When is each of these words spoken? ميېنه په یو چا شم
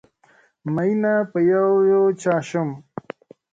ميېنه 0.73 1.13
په 1.31 1.39
یو 1.51 1.99
چا 2.21 2.35
شم 2.47 2.69